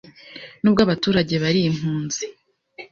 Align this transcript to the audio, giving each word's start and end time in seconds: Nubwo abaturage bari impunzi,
Nubwo 0.61 0.81
abaturage 0.83 1.35
bari 1.43 1.59
impunzi, 1.69 2.23